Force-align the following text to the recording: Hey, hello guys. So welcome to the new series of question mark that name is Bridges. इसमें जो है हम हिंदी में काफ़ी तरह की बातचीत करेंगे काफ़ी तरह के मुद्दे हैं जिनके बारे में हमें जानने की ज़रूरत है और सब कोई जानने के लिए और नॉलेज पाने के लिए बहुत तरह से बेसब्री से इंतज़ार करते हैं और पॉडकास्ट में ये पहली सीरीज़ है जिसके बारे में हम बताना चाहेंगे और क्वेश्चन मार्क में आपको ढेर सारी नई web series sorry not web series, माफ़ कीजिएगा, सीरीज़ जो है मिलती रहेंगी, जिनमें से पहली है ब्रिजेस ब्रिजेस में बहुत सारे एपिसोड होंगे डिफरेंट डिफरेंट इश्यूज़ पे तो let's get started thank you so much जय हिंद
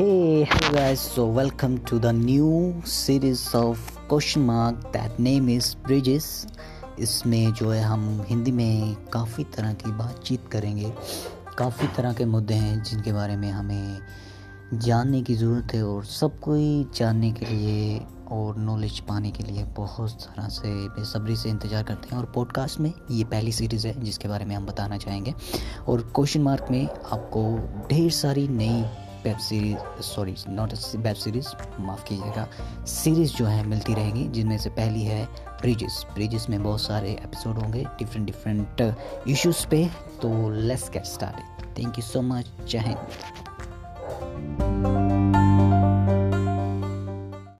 Hey, 0.00 0.44
hello 0.44 0.68
guys. 0.72 0.98
So 0.98 1.26
welcome 1.28 1.76
to 1.84 1.98
the 1.98 2.10
new 2.10 2.80
series 2.82 3.54
of 3.54 3.78
question 4.08 4.46
mark 4.46 4.92
that 4.92 5.18
name 5.18 5.50
is 5.50 5.66
Bridges. 5.76 6.28
इसमें 6.98 7.52
जो 7.52 7.70
है 7.70 7.82
हम 7.82 8.24
हिंदी 8.28 8.52
में 8.52 8.94
काफ़ी 9.12 9.44
तरह 9.56 9.72
की 9.72 9.90
बातचीत 9.98 10.48
करेंगे 10.52 10.92
काफ़ी 11.58 11.88
तरह 11.96 12.12
के 12.12 12.24
मुद्दे 12.26 12.54
हैं 12.54 12.82
जिनके 12.82 13.12
बारे 13.12 13.36
में 13.36 13.50
हमें 13.50 14.00
जानने 14.74 15.22
की 15.22 15.34
ज़रूरत 15.34 15.74
है 15.74 15.82
और 15.82 16.04
सब 16.04 16.40
कोई 16.40 16.86
जानने 16.94 17.32
के 17.32 17.46
लिए 17.46 18.00
और 18.30 18.56
नॉलेज 18.60 19.00
पाने 19.00 19.30
के 19.30 19.44
लिए 19.44 19.64
बहुत 19.76 20.16
तरह 20.22 20.48
से 20.48 20.72
बेसब्री 20.96 21.36
से 21.36 21.50
इंतज़ार 21.50 21.82
करते 21.82 22.08
हैं 22.12 22.18
और 22.18 22.30
पॉडकास्ट 22.34 22.80
में 22.80 22.92
ये 23.10 23.24
पहली 23.26 23.52
सीरीज़ 23.52 23.86
है 23.86 23.94
जिसके 24.00 24.28
बारे 24.28 24.44
में 24.44 24.56
हम 24.56 24.66
बताना 24.66 24.98
चाहेंगे 24.98 25.34
और 25.88 26.10
क्वेश्चन 26.16 26.42
मार्क 26.42 26.66
में 26.70 26.86
आपको 26.86 27.44
ढेर 27.90 28.10
सारी 28.14 28.48
नई 28.48 28.84
web 29.24 29.38
series 29.38 30.02
sorry 30.02 30.34
not 30.48 30.72
web 30.96 31.14
series, 31.14 31.48
माफ़ 31.80 32.04
कीजिएगा, 32.04 32.46
सीरीज़ 32.86 33.34
जो 33.34 33.44
है 33.44 33.62
मिलती 33.66 33.94
रहेंगी, 33.94 34.24
जिनमें 34.28 34.58
से 34.58 34.70
पहली 34.70 35.02
है 35.02 35.24
ब्रिजेस 35.60 36.04
ब्रिजेस 36.14 36.48
में 36.50 36.62
बहुत 36.62 36.80
सारे 36.80 37.10
एपिसोड 37.10 37.58
होंगे 37.58 37.84
डिफरेंट 37.98 38.26
डिफरेंट 38.26 39.28
इश्यूज़ 39.28 39.66
पे 39.66 39.84
तो 40.22 40.50
let's 40.50 40.90
get 40.90 41.04
started 41.06 41.78
thank 41.78 41.98
you 41.98 42.04
so 42.04 42.22
much 42.22 42.50
जय 42.68 42.78
हिंद 42.78 43.39